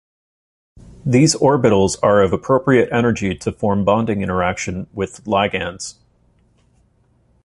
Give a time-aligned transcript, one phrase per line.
[1.05, 5.97] These orbitals are of appropriate energy to form bonding interaction with ligands.